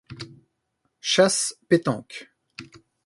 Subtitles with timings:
[0.99, 2.33] Chasse, pétanque.